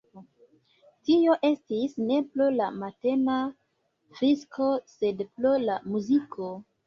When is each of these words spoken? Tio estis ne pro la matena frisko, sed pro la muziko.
Tio 1.09 1.35
estis 1.49 1.91
ne 2.05 2.15
pro 2.29 2.47
la 2.55 2.69
matena 2.85 3.35
frisko, 4.21 4.71
sed 4.97 5.21
pro 5.35 5.51
la 5.69 5.77
muziko. 5.97 6.49